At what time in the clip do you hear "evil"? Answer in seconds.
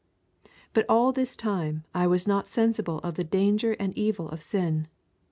3.95-4.29